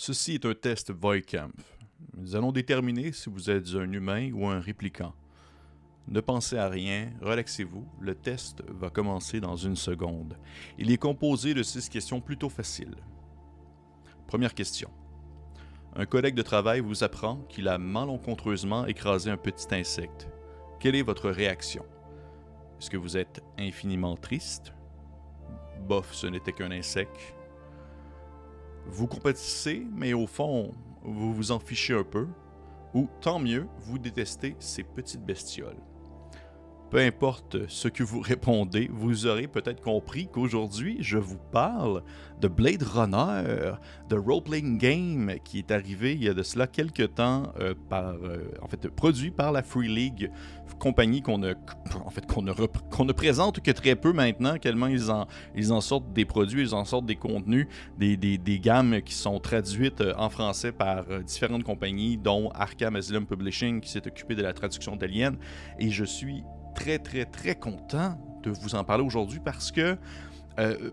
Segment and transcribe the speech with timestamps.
[0.00, 1.50] Ceci est un test Voicamp.
[2.16, 5.12] Nous allons déterminer si vous êtes un humain ou un répliquant.
[6.06, 10.38] Ne pensez à rien, relaxez-vous, le test va commencer dans une seconde.
[10.78, 12.94] Il est composé de six questions plutôt faciles.
[14.28, 14.88] Première question.
[15.96, 20.28] Un collègue de travail vous apprend qu'il a malencontreusement écrasé un petit insecte.
[20.78, 21.84] Quelle est votre réaction?
[22.78, 24.72] Est-ce que vous êtes infiniment triste?
[25.88, 27.34] Bof, ce n'était qu'un insecte.
[28.90, 32.26] Vous compétissez, mais au fond, vous vous en fichez un peu.
[32.94, 35.76] Ou, tant mieux, vous détestez ces petites bestioles.
[36.90, 42.02] Peu importe ce que vous répondez, vous aurez peut-être compris qu'aujourd'hui, je vous parle
[42.40, 43.74] de Blade Runner,
[44.08, 48.14] de role-playing game qui est arrivé il y a de cela quelques temps, euh, par,
[48.14, 50.30] euh, en fait, produit par la Free League,
[50.78, 51.52] compagnie qu'on ne,
[52.06, 56.14] en fait, qu'on ne, présente que très peu maintenant, tellement ils en, ils en sortent
[56.14, 57.66] des produits, ils en sortent des contenus,
[57.98, 62.96] des, des, des gammes qui sont traduites euh, en français par différentes compagnies, dont Arkham
[62.96, 65.36] Asylum Publishing qui s'est occupé de la traduction d'Alien.
[65.78, 66.44] Et je suis
[66.78, 69.96] très, très, très content de vous en parler aujourd'hui parce que,
[70.58, 70.90] euh,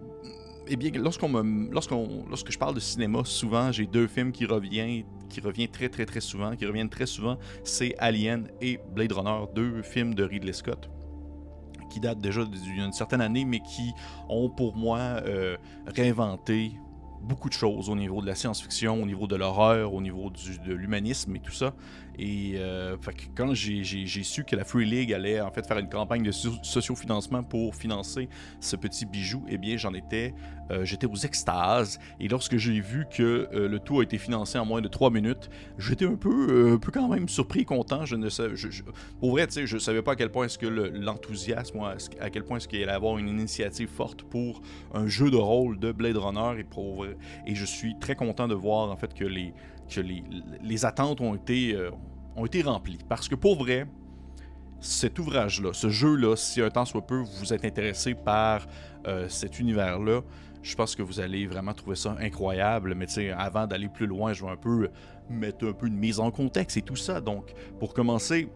[0.67, 4.45] eh bien, lorsqu'on me, lorsqu'on, lorsque je parle de cinéma, souvent, j'ai deux films qui
[4.45, 7.37] reviennent, qui reviennent très, très, très souvent, qui reviennent très souvent.
[7.63, 10.89] C'est Alien et Blade Runner, deux films de Ridley Scott
[11.91, 13.93] qui datent déjà d'une certaine année, mais qui
[14.27, 15.55] ont pour moi euh,
[15.85, 16.73] réinventé
[17.25, 20.59] beaucoup de choses au niveau de la science-fiction, au niveau de l'horreur, au niveau du,
[20.59, 21.73] de l'humanisme et tout ça.
[22.17, 22.95] Et euh,
[23.35, 27.43] quand j'ai su que la Free League allait en fait faire une campagne de sociofinancement
[27.43, 30.33] pour financer ce petit bijou, eh bien j'en étais,
[30.71, 31.99] euh, j'étais aux extases.
[32.19, 35.09] Et lorsque j'ai vu que euh, le tout a été financé en moins de 3
[35.11, 38.05] minutes, j'étais un peu, un peu quand même surpris, content.
[38.05, 38.83] Je ne sais, je,
[39.19, 41.79] pour vrai, tu sais, je savais pas à quel point est-ce que l'enthousiasme,
[42.19, 44.61] à quel point est-ce qu'il allait avoir une initiative forte pour
[44.93, 47.05] un jeu de rôle de Blade Runner et pour
[47.45, 49.53] et je suis très content de voir en fait que les
[49.87, 51.91] que les, attentes ont été, euh,
[52.35, 52.99] ont été remplies.
[53.07, 53.87] Parce que pour vrai,
[54.79, 58.67] cet ouvrage-là, ce jeu-là, si un temps soit peu vous êtes intéressé par
[59.07, 60.21] euh, cet univers-là,
[60.61, 62.95] je pense que vous allez vraiment trouver ça incroyable.
[62.95, 64.89] Mais avant d'aller plus loin, je vais un peu
[65.29, 67.21] mettre un peu de mise en contexte et tout ça.
[67.21, 68.49] Donc, pour commencer,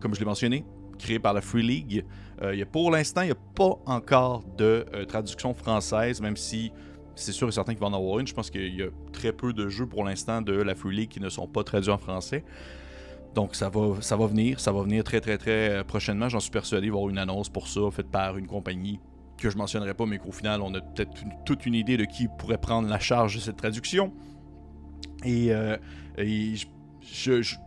[0.00, 0.66] comme je l'ai mentionné,
[0.98, 2.04] créé par la Free League,
[2.42, 6.72] euh, pour l'instant, il n'y a pas encore de traduction française, même si
[7.14, 8.26] c'est sûr et certain qu'il va en avoir une.
[8.26, 11.20] Je pense qu'il y a très peu de jeux pour l'instant de la Free qui
[11.20, 12.44] ne sont pas traduits en français.
[13.34, 16.28] Donc ça va, venir, ça va venir très très très euh, prochainement.
[16.28, 18.98] J'en suis persuadé il va y avoir une annonce pour ça faite par une compagnie
[19.38, 21.12] que je mentionnerai pas, mais qu'au final on a peut-être
[21.44, 24.12] toute une idée de qui pourrait prendre la charge de cette traduction.
[25.24, 25.76] Et, euh,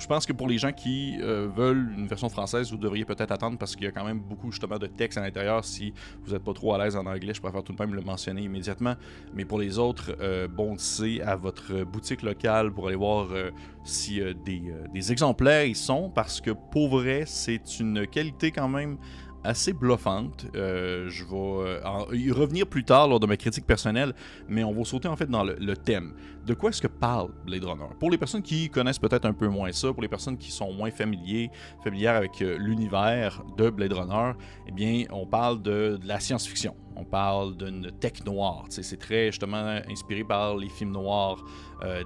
[0.08, 3.58] pense que pour les gens qui euh, veulent une version française, vous devriez peut-être attendre
[3.58, 5.64] parce qu'il y a quand même beaucoup justement de texte à l'intérieur.
[5.66, 5.94] Si
[6.24, 8.42] vous n'êtes pas trop à l'aise en anglais, je préfère tout de même le mentionner
[8.42, 8.96] immédiatement.
[9.34, 13.52] Mais pour les autres, euh, bondissez à votre boutique locale pour aller voir euh,
[13.84, 14.62] si des,
[14.94, 18.98] des exemplaires y sont parce que pour vrai, c'est une qualité quand même
[19.44, 20.46] assez bluffante.
[20.56, 24.14] Euh, je vais euh, y revenir plus tard lors de ma critique personnelle,
[24.48, 26.14] mais on va sauter en fait dans le, thème.
[26.46, 29.48] De quoi est-ce que parle Blade Runner Pour les personnes qui connaissent peut-être un peu
[29.48, 31.50] moins ça, pour les personnes qui sont moins familiers,
[31.84, 34.34] familières avec euh, l'univers de Blade Runner,
[34.68, 36.76] eh bien, on parle de, la science-fiction.
[36.96, 38.66] On parle d'une tech noire.
[38.70, 41.44] C'est très justement inspiré par les films noirs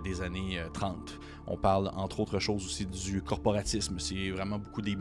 [0.03, 1.19] des années 30.
[1.45, 3.99] On parle entre autres choses aussi du corporatisme.
[3.99, 4.97] C'est vraiment beaucoup des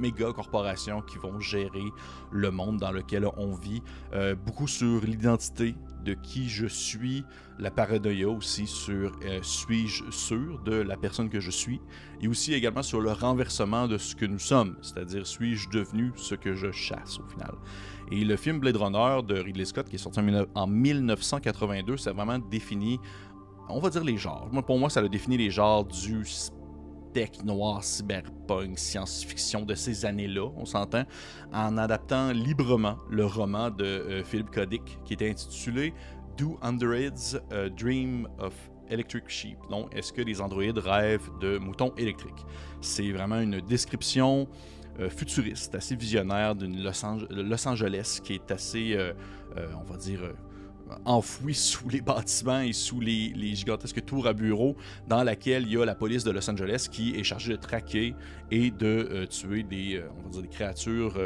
[0.00, 1.92] méga corporations qui vont gérer
[2.30, 3.82] le monde dans lequel on vit.
[4.12, 7.24] Euh, beaucoup sur l'identité de qui je suis,
[7.60, 11.80] la paranoïa aussi sur euh, suis-je sûr de la personne que je suis,
[12.20, 16.34] et aussi également sur le renversement de ce que nous sommes, c'est-à-dire suis-je devenu ce
[16.34, 17.54] que je chasse au final.
[18.10, 20.20] Et le film Blade Runner de Ridley Scott, qui est sorti
[20.54, 22.98] en 1982, ça a vraiment défini
[23.72, 24.48] on va dire les genres.
[24.50, 26.24] Moi, pour moi, ça a défini les genres du
[27.12, 31.04] tech noir, cyberpunk, science-fiction de ces années-là, on s'entend,
[31.52, 34.68] en adaptant librement le roman de euh, Philip K.
[35.04, 35.92] qui était intitulé
[36.40, 37.36] Do Androids
[37.76, 38.54] Dream of
[38.88, 39.58] Electric Sheep?
[39.68, 42.46] Donc, est-ce que les androïdes rêvent de moutons électriques?
[42.80, 44.48] C'est vraiment une description
[44.98, 49.12] euh, futuriste, assez visionnaire d'une Los, Angeles qui est assez, euh,
[49.78, 50.20] on va dire,
[51.04, 54.76] enfoui sous les bâtiments et sous les, gigantesques tours à bureaux
[55.08, 58.14] dans laquelle il y a la police de Los Angeles qui est chargée de traquer
[58.50, 61.16] et de euh, tuer des, euh, on va dire des créatures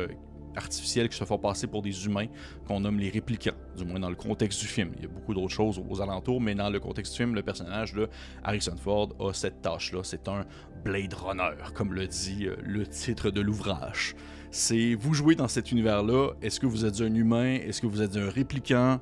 [0.54, 2.26] euh, artificielles qui se font passer pour des humains
[2.66, 4.92] qu'on nomme les répliquants, du moins dans le contexte du film.
[4.96, 7.42] Il y a beaucoup d'autres choses aux alentours, mais dans le contexte du film, le
[7.42, 8.08] personnage de
[8.42, 10.00] Harrison Ford a cette tâche-là.
[10.02, 10.44] C'est un
[10.84, 14.14] Blade Runner, comme le dit le titre de l'ouvrage.
[14.50, 16.32] C'est vous jouez dans cet univers-là.
[16.40, 19.00] Est-ce que vous êtes un humain Est-ce que vous êtes un répliquant?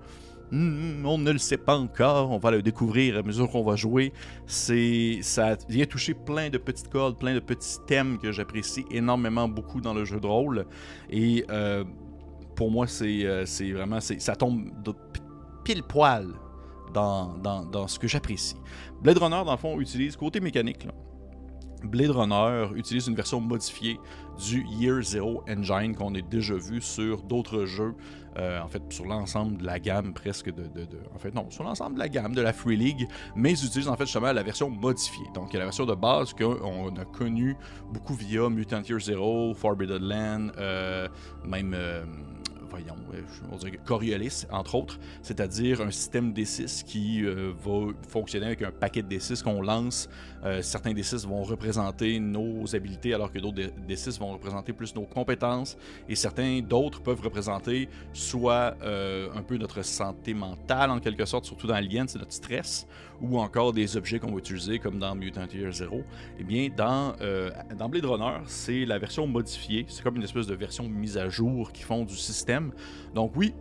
[0.53, 3.75] Hmm, on ne le sait pas encore, on va le découvrir à mesure qu'on va
[3.75, 4.13] jouer.
[4.47, 9.49] C'est, ça vient toucher plein de petites cordes, plein de petits thèmes que j'apprécie énormément
[9.49, 10.67] beaucoup dans le jeu de rôle.
[11.09, 11.85] Et euh,
[12.55, 14.71] pour moi, c'est, euh, vraiment, ça tombe
[15.65, 16.29] pile poil
[16.93, 18.57] dans, ce que j'apprécie.
[19.01, 20.87] Blade Runner, dans le fond, utilise côté mécanique.
[21.83, 23.99] Blade Runner utilise une version modifiée
[24.47, 27.95] du Year Zero Engine qu'on a déjà vu sur d'autres jeux,
[28.39, 30.69] euh, en fait sur l'ensemble de la gamme presque de,
[31.15, 33.89] En fait non, sur l'ensemble de la gamme de la Free League, mais ils utilisent
[33.89, 35.27] en fait justement la version modifiée.
[35.35, 37.57] Donc la version de base qu'on a connue
[37.93, 41.09] beaucoup via Mutant Year Zero, Forbidden Land, euh,
[41.45, 41.77] même...
[42.75, 49.09] Euh, Coriolis, entre autres, c'est-à-dire un système D6 qui va fonctionner avec un paquet de
[49.09, 50.09] D6 qu'on lance.
[50.45, 55.05] Euh, certains D6 vont représenter nos habilités alors que d'autres D6 vont représenter plus nos
[55.05, 55.77] compétences.
[56.09, 61.45] Et certains d'autres peuvent représenter soit euh, un peu notre santé mentale en quelque sorte,
[61.45, 62.87] surtout dans Alien, c'est notre stress,
[63.23, 66.03] ou encore des objets qu'on va utiliser comme dans Mutant Year Zero.
[66.39, 70.47] Eh bien, dans, euh, dans Blade Runner, c'est la version modifiée, c'est comme une espèce
[70.47, 72.73] de version mise à jour qui font du système.
[73.15, 73.55] Donc oui,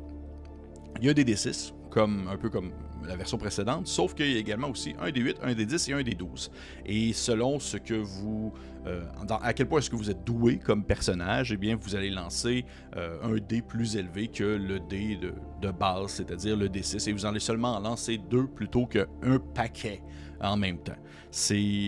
[0.99, 2.71] il y a des D6, comme, un peu comme
[3.07, 6.01] la version précédente, sauf qu'il y a également aussi un D8, un D10 et un
[6.01, 6.49] D12.
[6.85, 8.53] Et selon ce que vous.
[8.87, 9.03] Euh,
[9.41, 12.65] à quel point est-ce que vous êtes doué comme personnage, eh bien, vous allez lancer
[12.95, 17.25] euh, un dé plus élevé que le dé de, base, c'est-à-dire le D6, et vous
[17.25, 19.05] allez seulement en lancer deux plutôt qu'un
[19.53, 20.01] paquet
[20.41, 20.97] en même temps.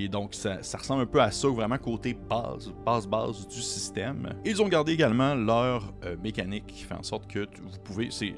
[0.10, 4.30] Donc ça, ressemble un peu à ça, vraiment côté base, base base du système.
[4.46, 8.36] Ils ont gardé également leur euh, mécanique qui fait en sorte que vous pouvez, c'est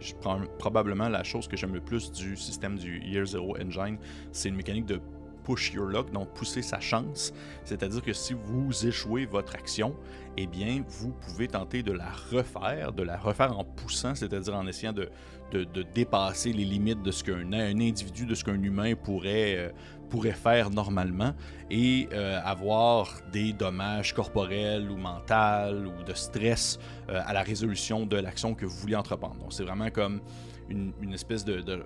[0.57, 3.97] probablement la chose que j'aime le plus du système du Year Zero Engine,
[4.31, 4.99] c'est une mécanique de
[5.45, 7.33] push your luck, donc pousser sa chance.
[7.63, 9.95] C'est-à-dire que si vous échouez votre action,
[10.37, 14.67] eh bien, vous pouvez tenter de la refaire, de la refaire en poussant, c'est-à-dire en
[14.67, 15.09] essayant de,
[15.51, 19.69] de, dépasser les limites de ce qu'un un individu, de ce qu'un humain pourrait, euh,
[20.09, 21.33] pourrait faire normalement
[21.69, 28.05] et euh, avoir des dommages corporels ou mentaux ou de stress euh, à la résolution
[28.05, 29.35] de l'action que vous voulez entreprendre.
[29.35, 30.21] Donc c'est vraiment comme
[30.69, 31.83] une, espèce de, de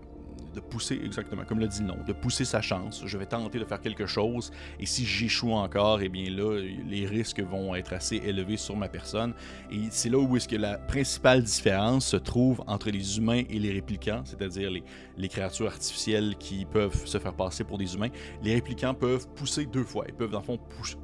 [0.59, 3.03] pousser, exactement, comme le dit le nom, de pousser sa chance.
[3.06, 7.06] Je vais tenter de faire quelque chose et si j'échoue encore, eh bien là, les
[7.06, 9.33] risques vont être assez élevés sur ma personne.
[9.71, 13.59] Et c'est là où est-ce que la principale différence se trouve entre les humains et
[13.59, 14.83] les réplicants, c'est-à-dire les,
[15.18, 18.09] les créatures artificielles qui peuvent se faire passer pour des humains.
[18.44, 20.06] Les réplicants peuvent pousser deux fois.
[20.07, 20.59] Ils peuvent, dans le fond,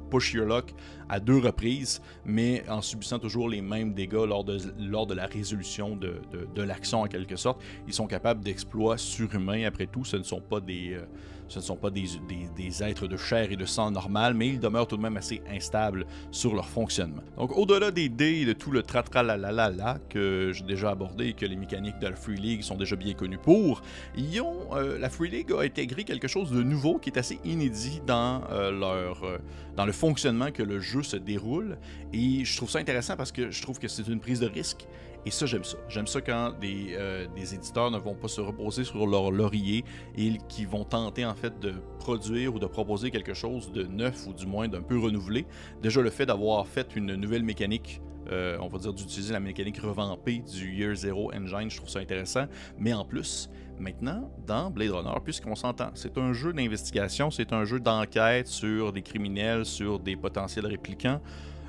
[0.08, 0.72] push, your luck
[1.08, 6.20] à deux reprises, mais en subissant toujours les mêmes dégâts lors de, la résolution de,
[6.54, 7.60] de, l'action, en quelque sorte.
[7.86, 9.64] Ils sont capables d'exploits surhumains.
[9.64, 10.94] Après tout, ce ne sont pas des.
[10.94, 11.06] Euh,
[11.48, 14.86] ce ne sont pas des, êtres de chair et de sang normal, mais ils demeurent
[14.86, 17.22] tout de même assez instables sur leur fonctionnement.
[17.36, 21.46] Donc, au-delà des dés et de tout le tra-tra-la-la-la que j'ai déjà abordé et que
[21.46, 23.82] les mécaniques de la Free League sont déjà bien connues pour,
[24.16, 24.36] ils
[24.72, 28.42] euh, la Free League a intégré quelque chose de nouveau qui est assez inédit dans,
[28.50, 29.38] euh, leur, euh,
[29.76, 31.78] dans le fonctionnement que le jeu se déroule.
[32.12, 34.86] Et je trouve ça intéressant parce que je trouve que c'est une prise de risque
[35.26, 35.76] et ça, j'aime ça.
[35.88, 39.84] J'aime ça quand euh, des, éditeurs ne vont pas se reposer sur leur laurier
[40.16, 44.28] et qui vont tenter en fait de produire ou de proposer quelque chose de neuf
[44.28, 45.44] ou du moins d'un peu renouvelé.
[45.82, 48.00] Déjà, le fait d'avoir fait une nouvelle mécanique
[48.32, 52.00] euh, on va dire d'utiliser la mécanique revampée du Year Zero Engine, je trouve ça
[52.00, 52.46] intéressant.
[52.76, 53.48] Mais en plus,
[53.78, 58.92] maintenant, dans Blade Runner, puisqu'on s'entend, c'est un jeu d'investigation, c'est un jeu d'enquête sur
[58.92, 61.20] des criminels, sur des potentiels réplicants.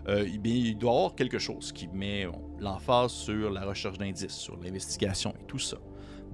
[0.07, 2.27] Euh, il doit y avoir quelque chose qui met
[2.59, 5.77] l'emphase sur la recherche d'indices, sur l'investigation et tout ça.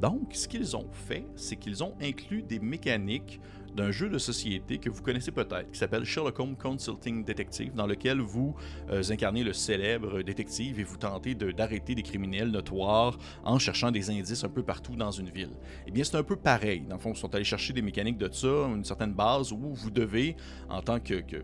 [0.02, 3.40] Donc, ce qu'ils ont fait, c'est qu'ils ont inclus des mécaniques
[3.76, 7.88] d'un jeu de société que vous connaissez peut-être, qui s'appelle Sherlock Holmes Consulting Detective, dans
[7.88, 8.56] lequel vous
[8.90, 14.10] euh, incarnez le célèbre détective et vous tentez d'arrêter des criminels notoires en cherchant des
[14.10, 15.54] indices un peu partout dans une ville.
[15.88, 16.82] Eh bien, c'est un peu pareil.
[16.82, 19.74] Dans le fond, ils sont allés chercher des mécaniques de ça, une certaine base où
[19.74, 20.36] vous devez,
[20.70, 21.44] en tant que, que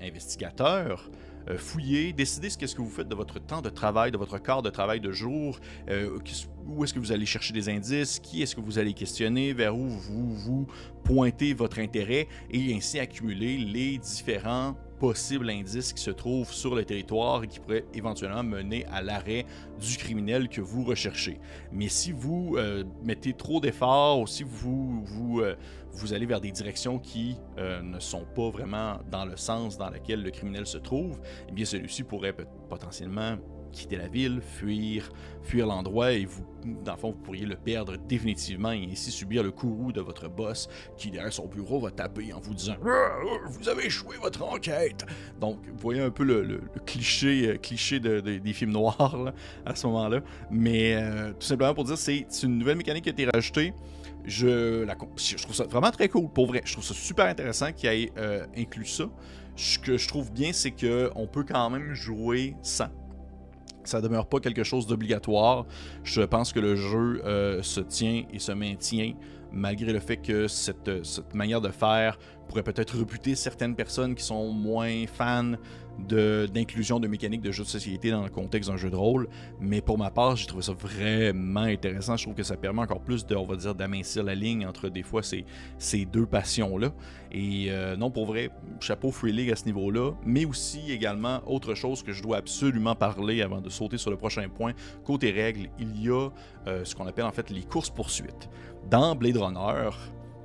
[0.00, 1.10] investigateur,
[1.56, 4.62] fouiller, décider ce qu'est-ce que vous faites de votre temps de travail, de votre corps
[4.62, 6.18] de travail de jour, euh,
[6.66, 9.76] où est-ce que vous allez chercher des indices, qui est-ce que vous allez questionner, vers
[9.76, 10.66] où vous vous
[11.04, 16.84] pointez votre intérêt et ainsi accumuler les différents possibles indices qui se trouvent sur le
[16.84, 19.46] territoire et qui pourraient éventuellement mener à l'arrêt
[19.80, 21.40] du criminel que vous recherchez.
[21.72, 25.56] Mais si vous euh, mettez trop d'efforts ou si vous, vous, euh,
[26.12, 30.22] allez vers des directions qui euh, ne sont pas vraiment dans le sens dans lequel
[30.22, 32.34] le criminel se trouve, eh bien celui-ci pourrait
[32.68, 33.38] potentiellement
[33.70, 35.10] quitter la ville, fuir,
[35.42, 36.44] fuir l'endroit et vous,
[36.84, 40.28] dans le fond, vous pourriez le perdre définitivement et ainsi subir le courroux de votre
[40.28, 43.10] boss qui, derrière son bureau, va taper en vous disant ah,
[43.48, 45.06] Vous avez échoué votre enquête.
[45.40, 47.58] Donc, vous voyez un peu le, cliché,
[48.04, 49.32] euh, des films noirs
[49.64, 50.20] à ce moment-là.
[50.50, 53.72] Mais euh, tout simplement pour dire, c'est une nouvelle mécanique qui a été rajoutée.
[54.24, 56.62] Je, la, je trouve ça vraiment très cool, pour vrai.
[56.64, 59.04] Je trouve ça super intéressant qu'il ait euh, inclus ça.
[59.56, 62.88] Ce que je trouve bien, c'est qu'on peut quand même jouer sans.
[63.90, 65.66] Ça demeure pas quelque chose d'obligatoire.
[66.04, 69.14] Je pense que le jeu euh, se tient et se maintient
[69.50, 72.16] malgré le fait que cette, cette manière de faire
[72.46, 75.54] pourrait peut-être rebuter certaines personnes qui sont moins fans
[76.08, 79.28] d'inclusion de, mécaniques de jeux de société dans le contexte d'un jeu de rôle.
[79.60, 82.16] Mais pour ma part, j'ai trouvé ça vraiment intéressant.
[82.16, 84.88] Je trouve que ça permet encore plus de, on va dire, d'amincir la ligne entre
[84.88, 85.44] des fois ces,
[85.78, 86.92] ces deux passions-là.
[87.32, 90.12] Et euh, non, pour vrai, chapeau Free League à ce niveau-là.
[90.24, 94.16] Mais aussi également, autre chose que je dois absolument parler avant de sauter sur le
[94.16, 94.72] prochain point.
[95.04, 96.28] Côté règles, il y a
[96.66, 98.48] euh, ce qu'on appelle en fait les courses-poursuites.
[98.90, 99.90] Dans Blade Runner,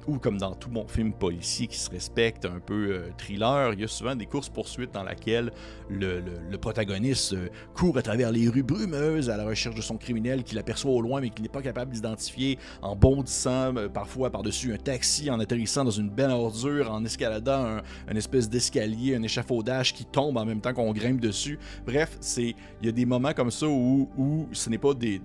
[0.07, 3.81] ou comme dans tout mon film policier qui se respecte, un peu euh, thriller, il
[3.81, 5.51] y a souvent des courses-poursuites dans lesquelles
[5.89, 6.21] le,
[6.57, 10.57] protagoniste euh, court à travers les rues brumeuses à la recherche de son criminel qu'il
[10.57, 14.77] aperçoit au loin mais qu'il n'est pas capable d'identifier en bondissant euh, parfois par-dessus un
[14.77, 20.05] taxi, en atterrissant dans une belle ordure, en escaladant un, espèce d'escalier, un échafaudage qui
[20.05, 21.59] tombe en même temps qu'on grimpe dessus.
[21.85, 25.19] Bref, c'est il y a des moments comme ça où, ce n'est pas des,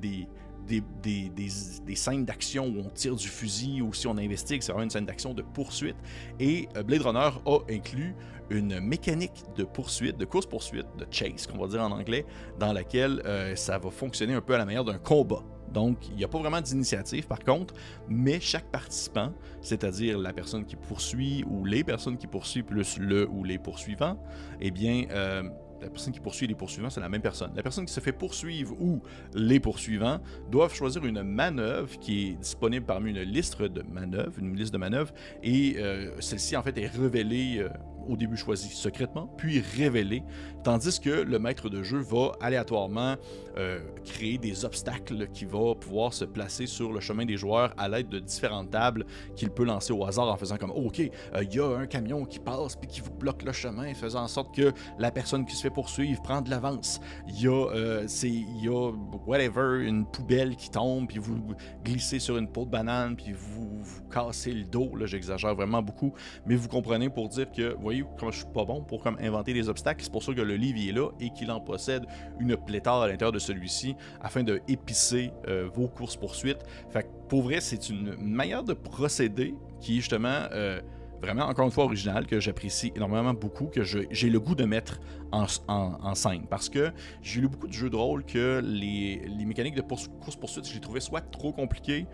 [1.94, 5.06] scènes d'action où on tire du fusil ou si on investigue, c'est vraiment une scène
[5.06, 5.96] d'action de poursuite.
[6.38, 8.14] Et euh, Blade Runner a inclus
[8.50, 12.26] une mécanique de poursuite, de course-poursuite, de chase, qu'on va dire en anglais,
[12.58, 15.42] dans laquelle euh, ça va fonctionner un peu à la manière d'un combat.
[15.72, 17.74] Donc, il n'y a pas vraiment d'initiative par contre,
[18.08, 23.28] mais chaque participant, c'est-à-dire la personne qui poursuit ou les personnes qui poursuivent plus le
[23.28, 24.20] ou les poursuivants,
[24.60, 25.44] eh bien, euh,
[25.80, 27.52] la personne qui poursuit les poursuivants, c'est la même personne.
[27.54, 29.00] La personne qui se fait poursuivre ou
[29.34, 30.20] les poursuivants
[30.50, 34.78] doivent choisir une manœuvre qui est disponible parmi une liste de manœuvres, une liste de
[34.78, 37.68] manœuvres, et euh, celle-ci en fait est révélée euh,
[38.10, 40.22] au début choisi secrètement, puis révélé,
[40.64, 43.16] tandis que le maître de jeu va aléatoirement
[43.56, 47.88] euh, créer des obstacles qui va pouvoir se placer sur le chemin des joueurs à
[47.88, 51.54] l'aide de différentes tables qu'il peut lancer au hasard en faisant comme OK, euh, il
[51.54, 54.54] y a un camion qui passe puis qui vous bloque le chemin, faisant en sorte
[54.54, 57.00] que la personne qui se fait poursuivre prend de l'avance.
[57.28, 58.92] Il y a euh, il y a
[59.26, 61.38] whatever une poubelle qui tombe puis vous
[61.84, 64.94] glissez sur une peau de banane puis vous, vous cassez le dos.
[64.96, 66.12] Là, j'exagère vraiment beaucoup,
[66.46, 69.52] mais vous comprenez pour dire que voyez comment je suis pas bon pour comme, inventer
[69.52, 70.02] des obstacles.
[70.02, 72.04] C'est pour ça que le livre est là et qu'il en possède
[72.38, 76.64] une pléthore à l'intérieur de celui-ci afin de épicer euh, vos courses-poursuites.
[76.90, 80.80] Fait que pour vrai, c'est une manière de procéder qui est justement euh,
[81.20, 85.00] vraiment, encore une fois, originale, que j'apprécie énormément beaucoup, que j'ai le goût de mettre
[85.32, 86.46] en, scène.
[86.48, 86.92] Parce que
[87.22, 90.80] j'ai lu beaucoup de jeux de rôle que les, les mécaniques de course-poursuite, je les
[90.80, 92.06] trouvais soit trop compliquées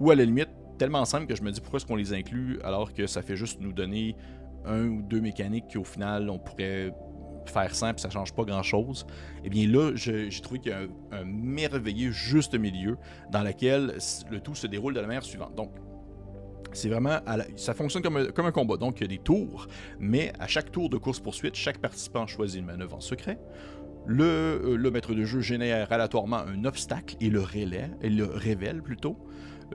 [0.00, 2.58] ou à la limite tellement simples que je me dis pourquoi est-ce qu'on les inclut
[2.64, 4.16] alors que ça fait juste nous donner
[4.64, 6.92] un ou deux mécaniques qui au final on pourrait
[7.46, 9.06] faire simple, ça change pas grand chose.
[9.38, 12.96] Et eh bien là, j'ai trouvé qu'il y a un, merveilleux juste milieu
[13.30, 13.98] dans lequel
[14.30, 15.54] le tout se déroule de la manière suivante.
[15.54, 15.70] Donc,
[16.72, 17.18] c'est vraiment,
[17.56, 18.76] ça fonctionne comme un, comme un, combat.
[18.76, 19.66] Donc, il y a des tours,
[19.98, 23.38] mais à chaque tour de course-poursuite, chaque participant choisit une manœuvre en secret.
[24.06, 28.24] Le, euh, le, maître de jeu génère aléatoirement un obstacle et le, relais, et le
[28.24, 29.16] révèle plutôt.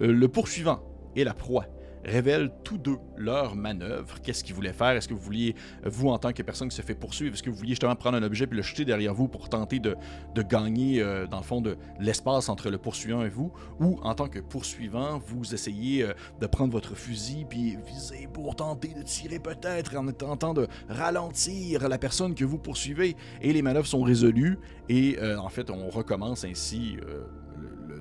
[0.02, 0.82] Euh, le poursuivant
[1.16, 1.66] et la proie
[2.06, 4.22] révèlent tous deux leur manœuvre.
[4.22, 4.92] Qu'est-ce qu'ils voulaient faire?
[4.92, 7.50] Est-ce que vous vouliez, vous en tant que personne qui se fait poursuivre, est-ce que
[7.50, 9.96] vous vouliez justement prendre un objet puis le jeter derrière vous pour tenter de,
[10.44, 13.52] gagner, euh, dans le fond, de l'espace entre le poursuivant et vous?
[13.80, 18.56] Ou en tant que poursuivant, vous essayez euh, de prendre votre fusil puis viser pour
[18.56, 23.16] tenter de tirer peut-être en tentant de ralentir la personne que vous poursuivez.
[23.42, 26.98] Et les manœuvres sont résolues et euh, en fait, on recommence ainsi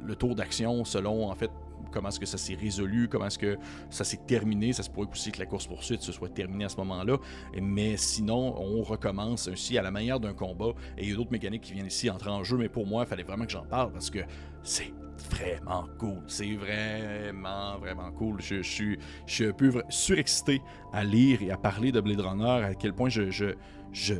[0.04, 1.50] le tour d'action selon en fait
[1.90, 3.56] comment est-ce que ça s'est résolu, comment est-ce que
[3.90, 4.72] ça s'est terminé.
[4.72, 7.16] Ça se pourrait aussi que la course-poursuite se soit terminée à ce moment-là.
[7.60, 10.72] Mais sinon, on recommence ainsi à la manière d'un combat.
[10.98, 12.56] Et il y a d'autres mécaniques qui viennent ici entrer en jeu.
[12.56, 14.20] Mais pour moi, il fallait vraiment que j'en parle parce que
[14.62, 14.92] c'est
[15.30, 16.22] vraiment cool.
[16.26, 18.40] C'est vraiment, vraiment cool.
[18.40, 20.60] Je, suis, je un peu surexcité
[20.92, 23.54] à lire et à parler de Blade Runner, à quel point je, je,
[23.92, 24.14] je,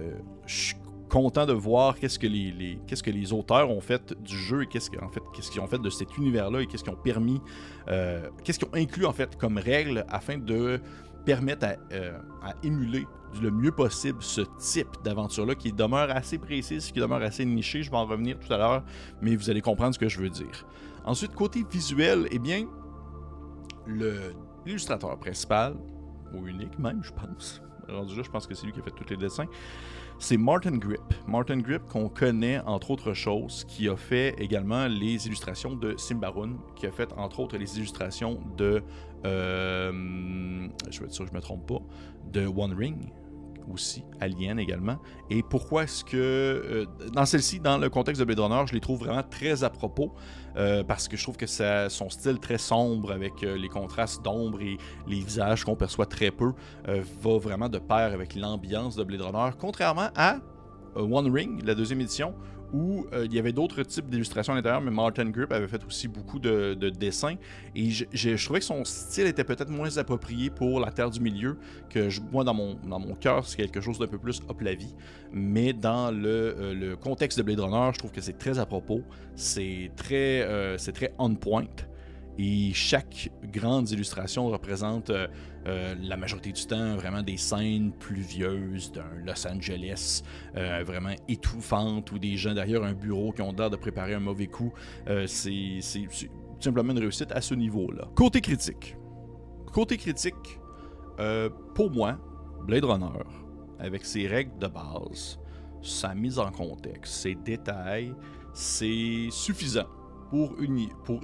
[0.47, 0.75] je
[1.09, 4.67] content de voir qu'est-ce que les, qu'est-ce que les auteurs ont fait du jeu et
[4.67, 7.41] qu'est-ce fait qu'est-ce qu'ils ont fait de cet univers-là et qu'est-ce qu'ils ont permis,
[7.89, 10.81] euh, qu'est-ce qu'ils ont inclus en fait comme règle afin de
[11.25, 13.05] permettre euh, à, émuler
[13.43, 17.83] le mieux possible ce type d'aventure-là qui demeure assez précise, qui demeure assez niché.
[17.83, 18.85] Je vais en revenir tout à l'heure,
[19.21, 20.67] mais vous allez comprendre ce que je veux dire.
[21.05, 22.67] Ensuite, côté visuel, eh bien,
[24.65, 25.75] l'illustrateur principal,
[26.33, 28.91] ou unique même, je pense, rendu là, je pense que c'est lui qui a fait
[28.91, 29.47] tous les dessins.
[30.19, 31.01] C'est Martin Grip.
[31.27, 36.57] Martin Grip, qu'on connaît entre autres choses, qui a fait également les illustrations de Simbaroon,
[36.75, 38.83] qui a fait entre autres les illustrations de.
[39.25, 39.93] Euh,
[40.91, 41.83] je vais être sûr que je me trompe pas.
[42.33, 43.13] De One Ring,
[43.73, 44.99] aussi, Alien également.
[45.31, 48.81] Et pourquoi est-ce que, euh, dans celle-ci, dans le contexte de Blade Runner, je les
[48.81, 50.13] trouve vraiment très à propos,
[50.57, 54.61] euh, parce que je trouve que son style très sombre, avec euh, les contrastes d'ombre
[54.61, 56.53] et les visages qu'on perçoit très peu,
[56.87, 60.39] va vraiment de pair avec l'ambiance de Blade Runner, contrairement à
[60.95, 62.35] One Ring, la deuxième édition,
[62.73, 65.85] où euh, il y avait d'autres types d'illustrations à l'intérieur, mais Martin Grip avait fait
[65.85, 67.37] aussi beaucoup de, dessins.
[67.75, 71.59] Et je, trouvais que son style était peut-être moins approprié pour la Terre du Milieu,
[71.91, 74.75] que moi, dans mon, dans mon cœur, c'est quelque chose d'un peu plus hop la
[74.75, 74.95] vie.
[75.33, 78.67] Mais dans le, euh, le, contexte de Blade Runner, je trouve que c'est très à
[78.67, 79.03] propos.
[79.35, 81.65] C'est très, euh, c'est très on point.
[82.39, 85.27] Et chaque grande illustration représente euh,
[85.67, 90.23] euh, la majorité du temps vraiment des scènes pluvieuses d'un Los Angeles
[90.57, 94.21] euh, vraiment étouffantes ou des gens derrière un bureau qui ont l'air de préparer un
[94.21, 94.73] mauvais coup.
[95.27, 95.81] c'est
[96.61, 98.09] simplement une réussite à ce niveau-là.
[98.15, 98.97] Côté critique.
[99.73, 100.61] Côté critique,
[101.75, 102.19] pour moi,
[102.67, 103.25] Blade Runner,
[103.79, 105.39] avec ses règles de base,
[105.83, 108.15] sa mise en contexte, ses détails,
[108.55, 109.87] c'est suffisant
[110.31, 110.57] pour,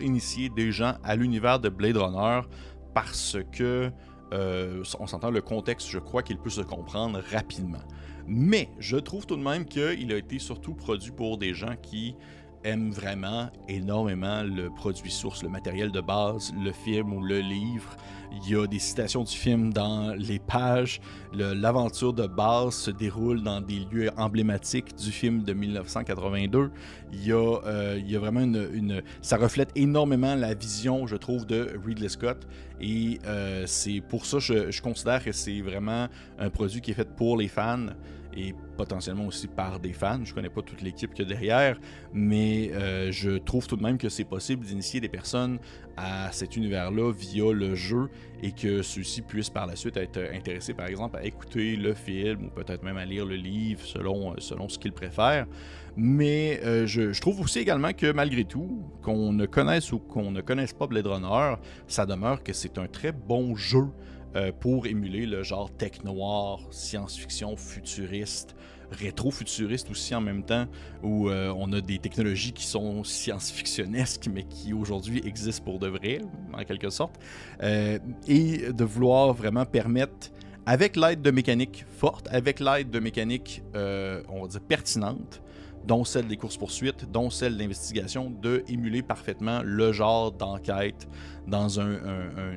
[0.00, 2.40] initier des gens à l'univers de Blade Runner
[2.94, 3.90] parce que
[4.32, 7.82] euh, on s'entend le contexte, je crois qu'il peut se comprendre rapidement.
[8.26, 12.16] Mais je trouve tout de même qu'il a été surtout produit pour des gens qui
[12.64, 17.97] aiment vraiment énormément le produit source, le matériel de base, le film ou le livre.
[18.33, 21.00] Il y a des citations du film dans les pages.
[21.35, 26.71] L'aventure de base se déroule dans des lieux emblématiques du film de 1982.
[27.12, 31.16] Il y a, euh, il y a vraiment une, Ça reflète énormément la vision, je
[31.16, 32.47] trouve, de Ridley Scott.
[32.81, 36.95] Et euh, c'est pour ça je, je considère que c'est vraiment un produit qui est
[36.95, 37.88] fait pour les fans
[38.36, 40.24] et potentiellement aussi par des fans.
[40.24, 41.78] Je connais pas toute l'équipe qu'il y a derrière,
[42.12, 45.58] mais euh, je trouve tout de même que c'est possible d'initier des personnes
[45.96, 48.08] à cet univers-là via le jeu
[48.42, 52.46] et que ceux-ci puissent par la suite être intéressés, par exemple, à écouter le film
[52.46, 55.46] ou peut-être même à lire le livre selon, selon ce qu'ils préfèrent.
[55.96, 60.30] Mais euh, je, je, trouve aussi également que malgré tout, qu'on ne connaisse ou qu'on
[60.30, 63.84] ne connaisse pas Blade Runner, ça demeure que c'est un très bon jeu
[64.34, 68.56] euh, pour émuler le genre tech noir, science-fiction futuriste,
[68.90, 70.66] rétro-futuriste aussi en même temps,
[71.02, 75.88] où euh, on a des technologies qui sont science-fictionnesques, mais qui aujourd'hui existent pour de
[75.88, 76.20] vrai,
[76.54, 77.16] en quelque sorte,
[77.62, 80.30] euh, et de vouloir vraiment permettre,
[80.64, 85.42] avec l'aide de mécaniques fortes, avec l'aide de mécaniques, on va dire, pertinentes,
[85.87, 91.09] dont celle des courses-poursuites, dont celle d'investigation, de émuler parfaitement le genre d'enquête
[91.47, 91.99] dans un,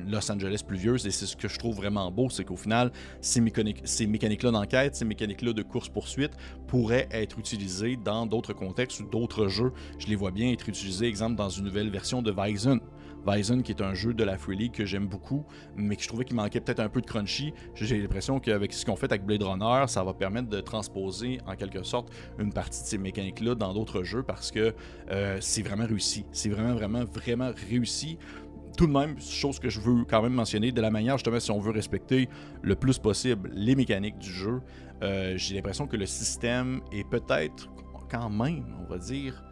[0.06, 1.06] Los Angeles pluvieuse.
[1.06, 4.50] Et c'est ce que je trouve vraiment beau, c'est qu'au final, ces, mécaniques, ces mécaniques-là
[4.50, 6.32] d'enquête, ces mécaniques-là de course-poursuite
[6.66, 9.72] pourraient être utilisées dans d'autres contextes ou d'autres jeux.
[9.98, 12.80] Je les vois bien être utilisées, exemple, dans une nouvelle version de Vizen.
[13.26, 15.44] Bison, qui est un jeu de la Free League que j'aime beaucoup,
[15.76, 17.52] mais que je trouvais qu'il manquait peut-être un peu de crunchy.
[17.74, 21.56] J'ai l'impression qu'avec ce qu'on fait avec Blade Runner, ça va permettre de transposer en
[21.56, 24.74] quelque sorte une partie de ces mécaniques-là dans d'autres jeux parce que
[25.10, 26.24] euh, c'est vraiment réussi.
[26.32, 28.18] C'est vraiment, vraiment, vraiment réussi
[28.76, 31.50] tout de même, chose que je veux quand même mentionner, de la manière justement si
[31.50, 32.28] on veut respecter
[32.60, 34.60] le plus possible les mécaniques du jeu,
[35.02, 37.70] euh, j'ai l'impression que le système est peut-être
[38.10, 39.42] quand même, on va dire,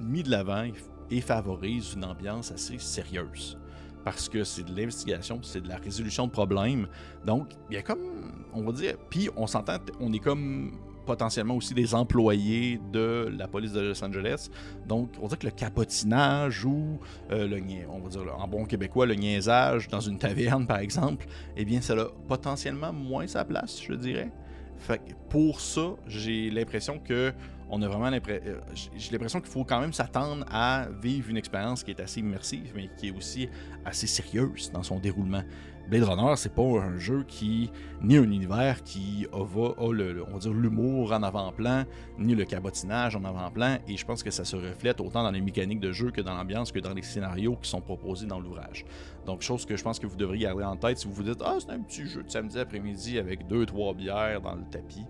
[0.00, 0.64] mis de l'avant
[1.10, 3.58] et favorise une ambiance assez sérieuse.
[4.04, 6.88] Parce que c'est de l'investigation, c'est de la résolution de problèmes.
[7.26, 10.72] Donc, il y a comme, on va dire, puis on s'entend, on est comme
[11.08, 14.50] potentiellement aussi des employés de la police de Los Angeles.
[14.86, 19.06] Donc, on dire que le capotinage ou, euh, le, on va dire en bon québécois,
[19.06, 23.82] le niaisage dans une taverne, par exemple, eh bien, ça a potentiellement moins sa place,
[23.82, 24.30] je dirais.
[24.76, 27.32] Fait pour ça, j'ai l'impression que
[27.70, 28.42] on a vraiment l'impression.
[28.46, 28.60] Euh,
[28.96, 32.72] j'ai l'impression qu'il faut quand même s'attendre à vivre une expérience qui est assez immersive,
[32.74, 33.48] mais qui est aussi
[33.84, 35.42] assez sérieuse dans son déroulement.
[35.88, 37.70] Blade Runner, c'est pas un jeu qui,
[38.02, 41.84] ni un univers qui a, a on va dire l'humour en avant-plan,
[42.18, 45.40] ni le cabotinage en avant-plan, et je pense que ça se reflète autant dans les
[45.40, 48.84] mécaniques de jeu que dans l'ambiance, que dans les scénarios qui sont proposés dans l'ouvrage.
[49.24, 51.42] Donc, chose que je pense que vous devriez garder en tête si vous vous dites
[51.42, 55.06] Ah, c'est un petit jeu de samedi après-midi avec deux, trois bières dans le tapis.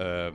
[0.00, 0.30] Euh,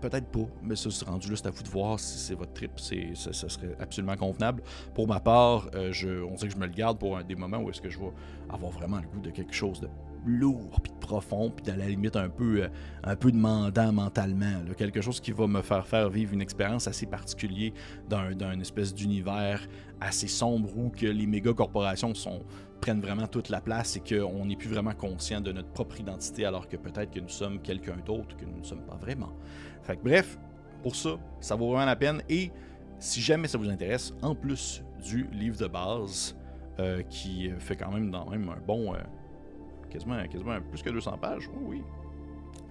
[0.00, 2.72] peut-être pas, mais ça, c'est rendu c'est à vous de voir si c'est votre trip,
[2.76, 4.62] c'est, ça, serait absolument convenable.
[4.94, 7.34] Pour ma part, euh, je, on sait que je me le garde pour un, des
[7.34, 8.12] moments où est-ce que je vais
[8.50, 9.88] avoir vraiment le goût de quelque chose de
[10.26, 12.68] lourd, puis de profond, puis à la limite un peu, euh,
[13.04, 14.62] un peu demandant mentalement.
[14.76, 17.72] Quelque chose qui va me faire faire vivre une expérience assez particulière
[18.08, 19.60] d'un espèce d'univers
[20.00, 22.12] assez sombre où que les méga corporations
[22.80, 26.44] prennent vraiment toute la place et qu'on n'est plus vraiment conscient de notre propre identité
[26.44, 29.32] alors que peut-être que nous sommes quelqu'un d'autre que nous ne sommes pas vraiment.
[29.96, 30.38] Bref,
[30.82, 32.50] pour ça, ça vaut vraiment la peine et
[32.98, 36.36] si jamais ça vous intéresse, en plus du livre de base
[36.80, 38.98] euh, qui fait quand même, un bon, euh,
[39.90, 40.20] quasiment,
[40.70, 41.82] plus que 200 pages, oui,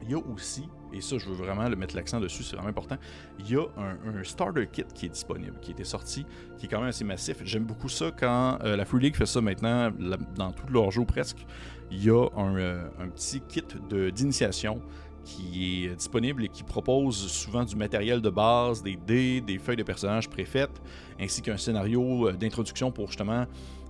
[0.04, 2.70] il y a aussi, et ça je veux vraiment le mettre l'accent dessus, c'est vraiment
[2.70, 2.98] important,
[3.40, 6.26] il y a un, starter kit qui est disponible, qui était sorti,
[6.58, 7.38] qui est quand même assez massif.
[7.44, 9.92] J'aime beaucoup ça quand euh, la Free League fait ça maintenant
[10.36, 11.46] dans tous leurs jeux presque.
[11.92, 12.56] Il y a un,
[13.00, 14.82] un petit kit d'initiation
[15.28, 19.76] qui est disponible et qui propose souvent du matériel de base, des dés, des feuilles
[19.76, 20.82] de personnages préfaites,
[21.20, 23.46] ainsi qu'un scénario euh, d'introduction pour justement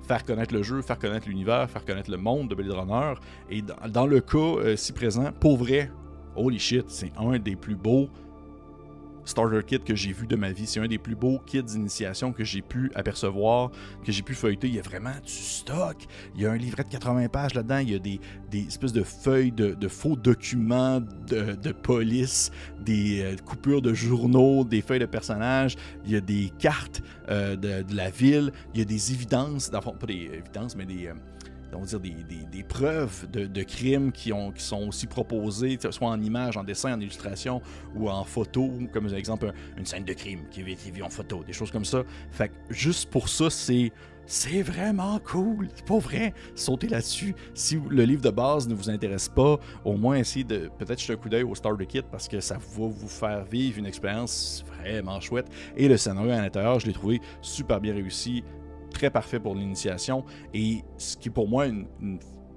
[0.08, 3.14] faire connaître le jeu, faire connaître l'univers, faire connaître le monde de Blade Runner.
[3.52, 5.92] Et dans, le cas euh, si présent, pour vrai,
[6.36, 8.10] holy shit, c'est un des plus beaux
[9.28, 10.66] starter kit que j'ai vu de ma vie.
[10.66, 13.72] C'est un des plus beaux kits d'initiation que j'ai pu apercevoir,
[14.04, 14.68] que j'ai pu feuilleter.
[14.68, 15.98] Il y a vraiment du stock.
[16.36, 17.80] Il y a un livret de 80 pages là-dedans.
[17.80, 18.20] Il y a des,
[18.68, 25.00] espèces de feuilles de, faux documents de, police, des euh, coupures de journaux, des feuilles
[25.00, 25.76] de personnages.
[26.06, 28.52] Il y a des cartes euh, de, la ville.
[28.74, 31.12] Il y a des évidences, pas des évidences, mais des...
[31.74, 32.16] On va dire, des,
[32.52, 36.64] des, preuves de, de, crimes qui, ont, qui sont aussi proposées, soit en images, en
[36.64, 37.62] dessin, en illustration
[37.96, 41.54] ou en photo, comme exemple une scène de crime qui est vue en photo, des
[41.54, 42.04] choses comme ça.
[42.32, 43.92] Fait que juste pour ça, c'est.
[44.30, 45.70] C'est vraiment cool.
[45.86, 46.34] Pas vrai.
[46.54, 47.34] Sautez là-dessus.
[47.54, 51.14] Si le livre de base ne vous intéresse pas, au moins essayez de peut-être jeter
[51.14, 54.66] un coup d'œil au Starter Kit parce que ça va vous faire vivre une expérience
[54.68, 55.48] vraiment chouette.
[55.78, 58.44] Et le scénario à l'intérieur, je l'ai trouvé super bien réussi
[58.98, 61.86] très parfait pour l'initiation et ce qui pour moi une,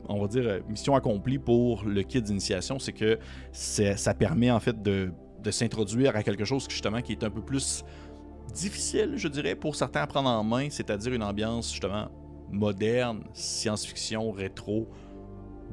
[0.08, 3.18] on va dire euh, mission accomplie pour le kit d'initiation, c'est que
[3.52, 5.12] ça permet en fait de,
[5.50, 7.84] s'introduire à quelque chose justement qui est un peu plus
[8.54, 12.08] difficile, je dirais, pour certains à prendre en main, c'est-à-dire une ambiance justement
[12.50, 14.88] moderne, science-fiction, rétro,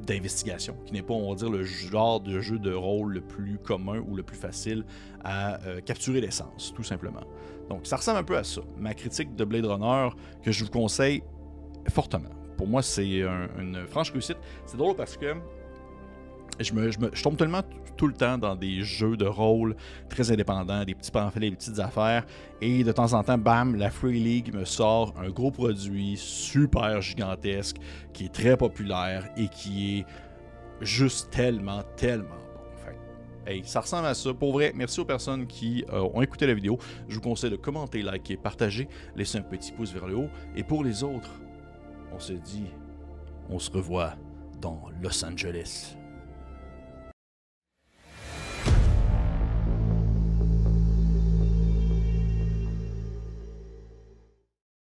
[0.06, 3.58] d'investigation, qui n'est pas, on va dire, le genre de jeu de rôle le plus
[3.58, 4.84] commun ou le plus facile
[5.24, 7.24] à euh, capturer l'essence, tout simplement.
[7.68, 8.60] Donc, ça ressemble un peu à ça.
[8.78, 10.08] Ma critique de Blade Runner,
[10.42, 11.22] que je vous conseille
[11.90, 12.30] fortement.
[12.56, 14.38] Pour moi, c'est une franche réussite.
[14.66, 15.34] C'est drôle parce que
[16.60, 16.72] je,
[17.12, 17.62] je, tombe tellement
[17.96, 19.76] tout le temps dans des jeux de rôle
[20.08, 22.24] très indépendants, des petits pamphlets, des petites affaires.
[22.60, 27.00] Et de temps en temps, bam, la Free League me sort un gros produit super
[27.00, 27.76] gigantesque
[28.12, 30.06] qui est très populaire et qui est
[30.80, 32.47] juste tellement, tellement
[33.48, 34.34] Hey, ça ressemble à ça.
[34.34, 36.76] Pour vrai, merci aux personnes qui euh, ont écouté la vidéo.
[37.08, 40.28] Je vous conseille de commenter, liker, partager, laisser un petit pouce vers le haut.
[40.54, 41.40] Et pour les autres,
[42.12, 42.66] on se dit,
[43.48, 44.16] on se revoit
[44.60, 45.97] dans Los Angeles.